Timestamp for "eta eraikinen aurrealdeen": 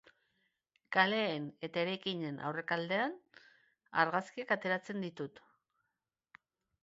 1.67-3.13